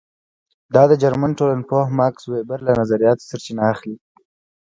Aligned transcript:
دا 0.73 0.83
د 0.91 0.93
جرمن 1.01 1.31
ټولنپوه 1.39 1.83
ماکس 1.97 2.23
وېبر 2.27 2.59
له 2.67 2.71
نظریاتو 2.81 3.27
سرچینه 3.29 3.63
اخلي. 3.73 3.95